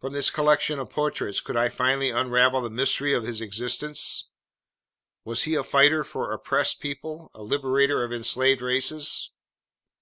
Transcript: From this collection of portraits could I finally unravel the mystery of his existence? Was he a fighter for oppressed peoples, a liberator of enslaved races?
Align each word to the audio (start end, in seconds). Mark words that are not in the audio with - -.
From 0.00 0.14
this 0.14 0.30
collection 0.30 0.78
of 0.78 0.88
portraits 0.88 1.42
could 1.42 1.54
I 1.58 1.68
finally 1.68 2.08
unravel 2.08 2.62
the 2.62 2.70
mystery 2.70 3.12
of 3.12 3.24
his 3.24 3.42
existence? 3.42 4.30
Was 5.24 5.42
he 5.42 5.56
a 5.56 5.62
fighter 5.62 6.04
for 6.04 6.32
oppressed 6.32 6.80
peoples, 6.80 7.30
a 7.34 7.42
liberator 7.42 8.02
of 8.02 8.10
enslaved 8.10 8.62
races? 8.62 9.30